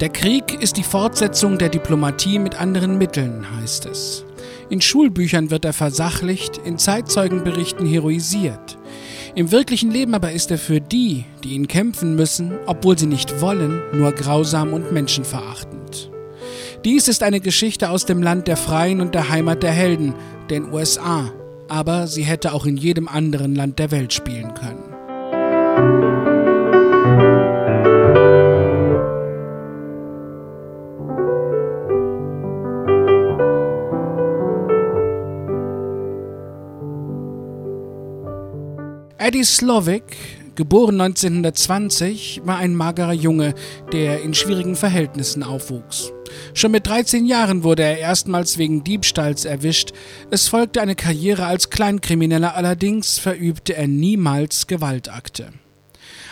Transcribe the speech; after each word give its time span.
Der 0.00 0.10
Krieg 0.10 0.60
ist 0.60 0.76
die 0.76 0.82
Fortsetzung 0.82 1.56
der 1.56 1.70
Diplomatie 1.70 2.38
mit 2.38 2.60
anderen 2.60 2.98
Mitteln, 2.98 3.46
heißt 3.58 3.86
es. 3.86 4.26
In 4.68 4.82
Schulbüchern 4.82 5.50
wird 5.50 5.64
er 5.64 5.72
versachlicht, 5.72 6.58
in 6.58 6.76
Zeitzeugenberichten 6.76 7.86
heroisiert. 7.86 8.76
Im 9.34 9.52
wirklichen 9.52 9.90
Leben 9.90 10.12
aber 10.12 10.32
ist 10.32 10.50
er 10.50 10.58
für 10.58 10.82
die, 10.82 11.24
die 11.42 11.54
ihn 11.54 11.66
kämpfen 11.66 12.14
müssen, 12.14 12.52
obwohl 12.66 12.98
sie 12.98 13.06
nicht 13.06 13.40
wollen, 13.40 13.80
nur 13.94 14.12
grausam 14.12 14.74
und 14.74 14.92
menschenverachtend. 14.92 16.10
Dies 16.84 17.08
ist 17.08 17.22
eine 17.22 17.40
Geschichte 17.40 17.88
aus 17.88 18.04
dem 18.04 18.22
Land 18.22 18.48
der 18.48 18.58
Freien 18.58 19.00
und 19.00 19.14
der 19.14 19.30
Heimat 19.30 19.62
der 19.62 19.72
Helden, 19.72 20.14
den 20.50 20.70
USA, 20.74 21.32
aber 21.68 22.06
sie 22.06 22.22
hätte 22.22 22.52
auch 22.52 22.66
in 22.66 22.76
jedem 22.76 23.08
anderen 23.08 23.54
Land 23.54 23.78
der 23.78 23.90
Welt 23.92 24.12
spielen 24.12 24.52
können. 24.52 24.85
Eddie 39.26 39.42
Slovic, 39.42 40.04
geboren 40.54 41.00
1920, 41.00 42.42
war 42.44 42.58
ein 42.58 42.76
magerer 42.76 43.12
Junge, 43.12 43.56
der 43.92 44.22
in 44.22 44.34
schwierigen 44.34 44.76
Verhältnissen 44.76 45.42
aufwuchs. 45.42 46.12
Schon 46.54 46.70
mit 46.70 46.86
13 46.86 47.26
Jahren 47.26 47.64
wurde 47.64 47.82
er 47.82 47.98
erstmals 47.98 48.56
wegen 48.56 48.84
Diebstahls 48.84 49.44
erwischt. 49.44 49.90
Es 50.30 50.46
folgte 50.46 50.80
eine 50.80 50.94
Karriere 50.94 51.46
als 51.46 51.70
Kleinkrimineller, 51.70 52.54
allerdings 52.54 53.18
verübte 53.18 53.74
er 53.74 53.88
niemals 53.88 54.68
Gewaltakte. 54.68 55.48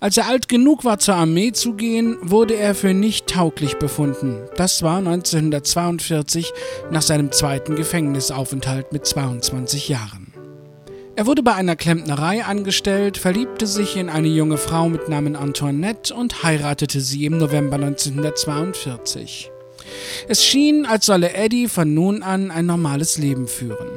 Als 0.00 0.16
er 0.16 0.26
alt 0.26 0.48
genug 0.48 0.86
war, 0.86 0.98
zur 0.98 1.16
Armee 1.16 1.52
zu 1.52 1.74
gehen, 1.74 2.16
wurde 2.22 2.54
er 2.54 2.74
für 2.74 2.94
nicht 2.94 3.26
tauglich 3.26 3.74
befunden. 3.74 4.38
Das 4.56 4.82
war 4.82 4.96
1942 4.96 6.54
nach 6.90 7.02
seinem 7.02 7.32
zweiten 7.32 7.76
Gefängnisaufenthalt 7.76 8.94
mit 8.94 9.04
22 9.04 9.90
Jahren. 9.90 10.27
Er 11.18 11.26
wurde 11.26 11.42
bei 11.42 11.52
einer 11.52 11.74
Klempnerei 11.74 12.44
angestellt, 12.44 13.18
verliebte 13.18 13.66
sich 13.66 13.96
in 13.96 14.08
eine 14.08 14.28
junge 14.28 14.56
Frau 14.56 14.88
mit 14.88 15.08
Namen 15.08 15.34
Antoinette 15.34 16.14
und 16.14 16.44
heiratete 16.44 17.00
sie 17.00 17.24
im 17.24 17.38
November 17.38 17.74
1942. 17.74 19.50
Es 20.28 20.44
schien, 20.44 20.86
als 20.86 21.06
solle 21.06 21.34
Eddie 21.34 21.66
von 21.66 21.92
nun 21.92 22.22
an 22.22 22.52
ein 22.52 22.66
normales 22.66 23.18
Leben 23.18 23.48
führen. 23.48 23.88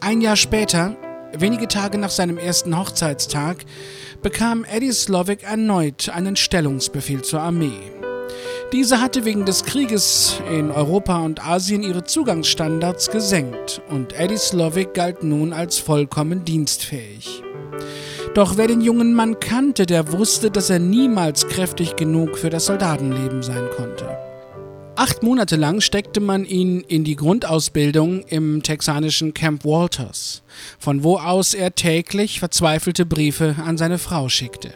Ein 0.00 0.20
Jahr 0.20 0.36
später, 0.36 0.94
wenige 1.32 1.68
Tage 1.68 1.96
nach 1.96 2.10
seinem 2.10 2.36
ersten 2.36 2.78
Hochzeitstag, 2.78 3.64
bekam 4.20 4.62
Eddie 4.64 4.92
Slovic 4.92 5.42
erneut 5.42 6.10
einen 6.10 6.36
Stellungsbefehl 6.36 7.22
zur 7.22 7.40
Armee. 7.40 7.80
Diese 8.72 9.00
hatte 9.00 9.24
wegen 9.24 9.46
des 9.46 9.64
Krieges 9.64 10.40
in 10.48 10.70
Europa 10.70 11.18
und 11.18 11.44
Asien 11.44 11.82
ihre 11.82 12.04
Zugangsstandards 12.04 13.10
gesenkt 13.10 13.82
und 13.88 14.12
Eddie 14.12 14.36
Slovic 14.36 14.94
galt 14.94 15.24
nun 15.24 15.52
als 15.52 15.78
vollkommen 15.78 16.44
dienstfähig. 16.44 17.42
Doch 18.34 18.56
wer 18.56 18.68
den 18.68 18.80
jungen 18.80 19.12
Mann 19.12 19.40
kannte, 19.40 19.86
der 19.86 20.12
wusste, 20.12 20.52
dass 20.52 20.70
er 20.70 20.78
niemals 20.78 21.48
kräftig 21.48 21.96
genug 21.96 22.38
für 22.38 22.48
das 22.48 22.66
Soldatenleben 22.66 23.42
sein 23.42 23.68
konnte. 23.76 24.06
Acht 24.94 25.24
Monate 25.24 25.56
lang 25.56 25.80
steckte 25.80 26.20
man 26.20 26.44
ihn 26.44 26.80
in 26.80 27.02
die 27.02 27.16
Grundausbildung 27.16 28.20
im 28.28 28.62
texanischen 28.62 29.34
Camp 29.34 29.64
Walters, 29.64 30.42
von 30.78 31.02
wo 31.02 31.16
aus 31.16 31.54
er 31.54 31.74
täglich 31.74 32.38
verzweifelte 32.38 33.04
Briefe 33.04 33.56
an 33.64 33.78
seine 33.78 33.98
Frau 33.98 34.28
schickte. 34.28 34.74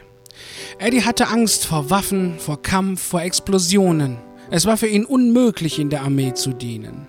Eddie 0.79 1.05
hatte 1.05 1.29
Angst 1.29 1.67
vor 1.67 1.91
Waffen, 1.91 2.39
vor 2.39 2.61
Kampf, 2.61 3.03
vor 3.03 3.23
Explosionen. 3.23 4.19
Es 4.51 4.67
war 4.67 4.77
für 4.77 4.87
ihn 4.87 5.05
unmöglich, 5.05 5.79
in 5.79 5.91
der 5.91 6.03
Armee 6.03 6.35
zu 6.35 6.53
dienen. 6.53 7.07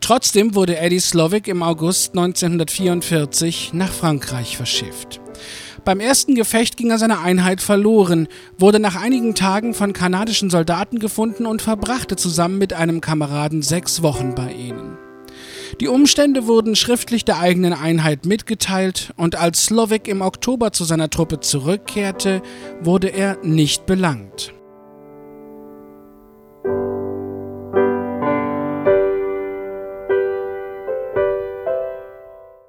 Trotzdem 0.00 0.54
wurde 0.54 0.78
Eddie 0.78 1.00
Slovic 1.00 1.48
im 1.48 1.62
August 1.62 2.16
1944 2.16 3.72
nach 3.74 3.92
Frankreich 3.92 4.56
verschifft. 4.56 5.20
Beim 5.84 6.00
ersten 6.00 6.34
Gefecht 6.34 6.76
ging 6.76 6.90
er 6.90 6.98
seine 6.98 7.20
Einheit 7.20 7.60
verloren, 7.60 8.28
wurde 8.58 8.80
nach 8.80 8.96
einigen 8.96 9.34
Tagen 9.34 9.74
von 9.74 9.92
kanadischen 9.92 10.50
Soldaten 10.50 10.98
gefunden 10.98 11.46
und 11.46 11.62
verbrachte 11.62 12.16
zusammen 12.16 12.58
mit 12.58 12.72
einem 12.72 13.00
Kameraden 13.00 13.62
sechs 13.62 14.02
Wochen 14.02 14.34
bei 14.34 14.52
ihnen. 14.52 14.98
Die 15.78 15.88
Umstände 15.88 16.46
wurden 16.46 16.74
schriftlich 16.74 17.24
der 17.24 17.38
eigenen 17.38 17.72
Einheit 17.72 18.26
mitgeteilt 18.26 19.12
und 19.16 19.36
als 19.36 19.66
Slovic 19.66 20.08
im 20.08 20.20
Oktober 20.20 20.72
zu 20.72 20.84
seiner 20.84 21.10
Truppe 21.10 21.40
zurückkehrte, 21.40 22.42
wurde 22.82 23.08
er 23.08 23.38
nicht 23.42 23.86
belangt. 23.86 24.52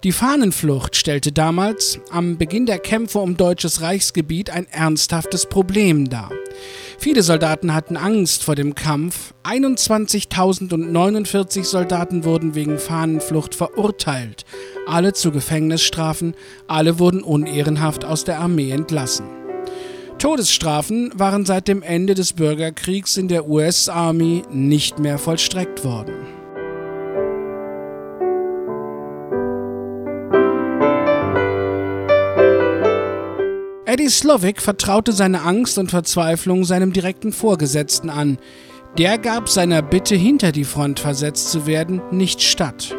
Die 0.04 0.12
Fahnenflucht 0.12 0.96
stellte 0.96 1.32
damals, 1.32 2.00
am 2.10 2.40
Beginn 2.40 2.66
der 2.66 2.80
Kämpfe 2.80 3.20
um 3.20 3.38
deutsches 3.38 3.82
Reichsgebiet, 3.82 4.50
ein 4.50 4.66
ernsthaftes 4.72 5.46
Problem 5.46 6.10
dar. 6.10 6.32
Viele 7.02 7.24
Soldaten 7.24 7.74
hatten 7.74 7.98
Angst 7.98 8.44
vor 8.44 8.54
dem 8.54 8.76
Kampf. 8.76 9.34
21.049 9.44 11.64
Soldaten 11.64 12.24
wurden 12.26 12.54
wegen 12.54 12.78
Fahnenflucht 12.78 13.56
verurteilt. 13.56 14.46
Alle 14.86 15.14
zu 15.14 15.32
Gefängnisstrafen, 15.32 16.36
alle 16.68 17.00
wurden 17.00 17.24
unehrenhaft 17.24 18.06
aus 18.06 18.24
der 18.24 18.40
Armee 18.40 18.70
entlassen. 18.70 19.26
Todesstrafen 20.20 21.12
waren 21.16 21.44
seit 21.44 21.68
dem 21.68 21.82
Ende 21.82 22.14
des 22.14 22.34
Bürgerkriegs 22.34 23.18
in 23.18 23.28
der 23.28 23.50
US 23.50 23.90
Army 23.90 24.44
nicht 24.52 25.00
mehr 25.00 25.18
vollstreckt 25.18 25.84
worden. 25.84 26.14
Eddie 33.92 34.08
Slovic 34.08 34.62
vertraute 34.62 35.12
seine 35.12 35.42
Angst 35.42 35.78
und 35.78 35.92
Verzweiflung 35.92 36.64
seinem 36.64 36.94
direkten 36.94 37.34
Vorgesetzten 37.34 38.10
an. 38.10 38.38
Der 38.98 39.18
gab 39.18 39.50
seiner 39.50 39.82
Bitte, 39.82 40.16
hinter 40.16 40.54
die 40.54 40.64
Front 40.64 41.02
versetzt 41.02 41.52
zu 41.52 41.68
werden, 41.68 42.02
nicht 42.10 42.42
statt. 42.42 42.96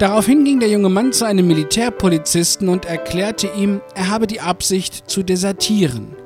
Daraufhin 0.00 0.44
ging 0.44 0.58
der 0.58 0.70
junge 0.70 0.88
Mann 0.88 1.12
zu 1.12 1.24
einem 1.24 1.46
Militärpolizisten 1.46 2.68
und 2.68 2.84
erklärte 2.84 3.48
ihm, 3.56 3.80
er 3.94 4.08
habe 4.08 4.26
die 4.26 4.40
Absicht 4.40 5.08
zu 5.08 5.22
desertieren. 5.22 6.16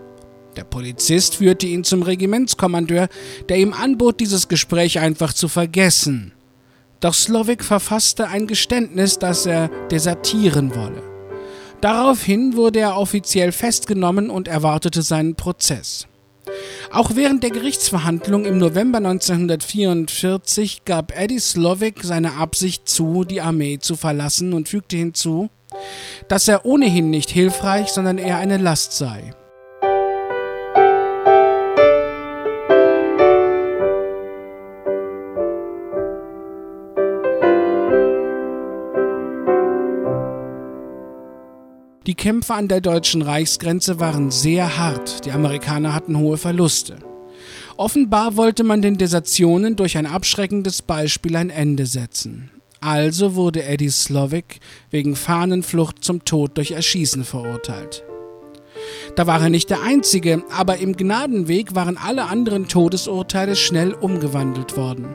Der 0.56 0.64
Polizist 0.64 1.34
führte 1.34 1.66
ihn 1.66 1.84
zum 1.84 2.00
Regimentskommandeur, 2.00 3.08
der 3.50 3.58
ihm 3.58 3.74
anbot, 3.74 4.20
dieses 4.20 4.48
Gespräch 4.48 5.00
einfach 5.00 5.34
zu 5.34 5.48
vergessen. 5.48 6.32
Doch 7.00 7.12
Slovic 7.12 7.62
verfasste 7.62 8.28
ein 8.28 8.46
Geständnis, 8.46 9.18
dass 9.18 9.44
er 9.44 9.68
desertieren 9.90 10.74
wolle. 10.74 11.11
Daraufhin 11.82 12.54
wurde 12.54 12.78
er 12.78 12.96
offiziell 12.96 13.50
festgenommen 13.50 14.30
und 14.30 14.46
erwartete 14.46 15.02
seinen 15.02 15.34
Prozess. 15.34 16.06
Auch 16.92 17.16
während 17.16 17.42
der 17.42 17.50
Gerichtsverhandlung 17.50 18.44
im 18.44 18.58
November 18.58 18.98
1944 18.98 20.84
gab 20.84 21.18
Eddie 21.18 21.40
Slovic 21.40 22.04
seine 22.04 22.34
Absicht 22.34 22.88
zu, 22.88 23.24
die 23.24 23.40
Armee 23.40 23.78
zu 23.80 23.96
verlassen 23.96 24.52
und 24.52 24.68
fügte 24.68 24.96
hinzu, 24.96 25.50
dass 26.28 26.46
er 26.46 26.64
ohnehin 26.64 27.10
nicht 27.10 27.30
hilfreich, 27.30 27.88
sondern 27.88 28.18
eher 28.18 28.36
eine 28.36 28.58
Last 28.58 28.92
sei. 28.92 29.34
Die 42.06 42.14
Kämpfe 42.16 42.54
an 42.54 42.66
der 42.66 42.80
deutschen 42.80 43.22
Reichsgrenze 43.22 44.00
waren 44.00 44.32
sehr 44.32 44.76
hart, 44.76 45.24
die 45.24 45.30
Amerikaner 45.30 45.94
hatten 45.94 46.18
hohe 46.18 46.36
Verluste. 46.36 46.96
Offenbar 47.76 48.36
wollte 48.36 48.64
man 48.64 48.82
den 48.82 48.98
Desertionen 48.98 49.76
durch 49.76 49.96
ein 49.96 50.06
abschreckendes 50.06 50.82
Beispiel 50.82 51.36
ein 51.36 51.48
Ende 51.48 51.86
setzen. 51.86 52.50
Also 52.80 53.36
wurde 53.36 53.62
Eddie 53.62 53.90
Slovic 53.90 54.58
wegen 54.90 55.14
Fahnenflucht 55.14 56.02
zum 56.02 56.24
Tod 56.24 56.56
durch 56.56 56.72
Erschießen 56.72 57.22
verurteilt. 57.22 58.02
Da 59.14 59.28
war 59.28 59.40
er 59.40 59.50
nicht 59.50 59.70
der 59.70 59.82
Einzige, 59.82 60.42
aber 60.50 60.78
im 60.78 60.96
Gnadenweg 60.96 61.76
waren 61.76 61.96
alle 61.96 62.24
anderen 62.24 62.66
Todesurteile 62.66 63.54
schnell 63.54 63.92
umgewandelt 63.92 64.76
worden. 64.76 65.14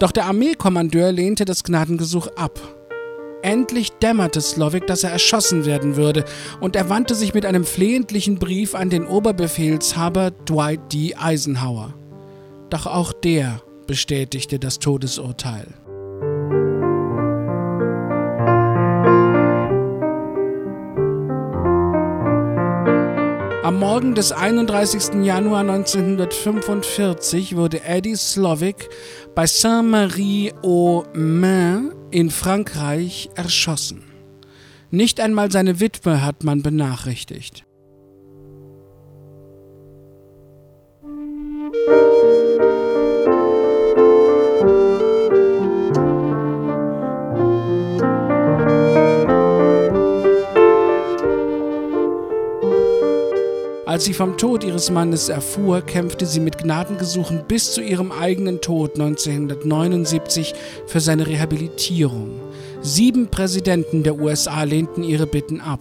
Doch 0.00 0.10
der 0.10 0.24
Armeekommandeur 0.24 1.12
lehnte 1.12 1.44
das 1.44 1.62
Gnadengesuch 1.62 2.26
ab 2.34 2.75
Endlich 3.42 3.92
dämmerte 3.92 4.40
Slovic, 4.40 4.86
dass 4.86 5.04
er 5.04 5.10
erschossen 5.10 5.66
werden 5.66 5.96
würde, 5.96 6.24
und 6.60 6.74
er 6.74 6.88
wandte 6.88 7.14
sich 7.14 7.34
mit 7.34 7.46
einem 7.46 7.64
flehentlichen 7.64 8.38
Brief 8.38 8.74
an 8.74 8.90
den 8.90 9.06
Oberbefehlshaber 9.06 10.30
Dwight 10.30 10.92
D. 10.92 11.14
Eisenhower. 11.14 11.94
Doch 12.70 12.86
auch 12.86 13.12
der 13.12 13.60
bestätigte 13.86 14.58
das 14.58 14.78
Todesurteil. 14.78 15.66
Am 23.62 23.78
Morgen 23.80 24.14
des 24.14 24.30
31. 24.30 25.24
Januar 25.24 25.62
1945 25.62 27.56
wurde 27.56 27.82
Eddie 27.82 28.14
Slovic 28.14 28.88
bei 29.34 29.46
Saint-Marie-aux-Mains 29.46 31.95
in 32.16 32.30
Frankreich 32.30 33.28
erschossen. 33.34 34.02
Nicht 34.90 35.20
einmal 35.20 35.52
seine 35.52 35.80
Witwe 35.80 36.24
hat 36.24 36.44
man 36.44 36.62
benachrichtigt. 36.62 37.66
Als 53.96 54.04
sie 54.04 54.12
vom 54.12 54.36
Tod 54.36 54.62
ihres 54.62 54.90
Mannes 54.90 55.30
erfuhr, 55.30 55.80
kämpfte 55.80 56.26
sie 56.26 56.40
mit 56.40 56.58
Gnadengesuchen 56.58 57.44
bis 57.48 57.72
zu 57.72 57.80
ihrem 57.80 58.12
eigenen 58.12 58.60
Tod 58.60 59.00
1979 59.00 60.52
für 60.86 61.00
seine 61.00 61.26
Rehabilitierung. 61.26 62.38
Sieben 62.82 63.28
Präsidenten 63.28 64.02
der 64.02 64.20
USA 64.20 64.64
lehnten 64.64 65.02
ihre 65.02 65.26
Bitten 65.26 65.62
ab. 65.62 65.80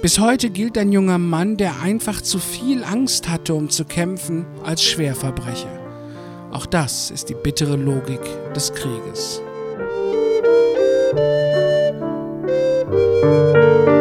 Bis 0.00 0.20
heute 0.20 0.50
gilt 0.50 0.78
ein 0.78 0.92
junger 0.92 1.18
Mann, 1.18 1.56
der 1.56 1.82
einfach 1.82 2.20
zu 2.20 2.38
viel 2.38 2.84
Angst 2.84 3.28
hatte, 3.28 3.52
um 3.54 3.68
zu 3.68 3.84
kämpfen, 3.84 4.46
als 4.62 4.84
Schwerverbrecher. 4.84 5.76
Auch 6.52 6.66
das 6.66 7.10
ist 7.10 7.30
die 7.30 7.34
bittere 7.34 7.74
Logik 7.74 8.20
des 8.54 8.72
Krieges. 8.72 9.42
Musik 13.20 13.97